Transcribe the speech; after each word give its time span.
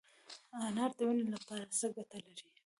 انار 0.65 0.91
د 0.97 0.99
وینې 1.07 1.25
لپاره 1.35 1.65
څه 1.77 1.85
ګټه 1.95 2.17
لري؟ 2.25 2.47